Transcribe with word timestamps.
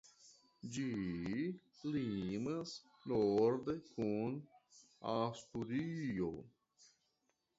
Ĝi 0.75 0.85
limas 1.97 2.71
norde 3.11 3.75
kun 3.89 4.39
Asturio. 5.13 6.31